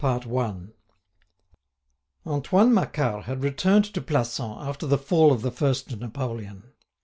[0.03, 0.69] CHAPTER IV
[2.25, 6.63] Antoine Macquart had returned to Plassans after the fall of the first Napoleon.